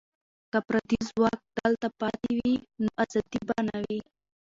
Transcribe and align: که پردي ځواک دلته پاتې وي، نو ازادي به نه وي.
که 0.51 0.59
پردي 0.67 0.97
ځواک 1.09 1.39
دلته 1.59 1.87
پاتې 1.99 2.29
وي، 2.37 2.53
نو 2.83 2.87
ازادي 3.03 3.39
به 3.47 3.57
نه 3.67 3.77
وي. 3.85 3.99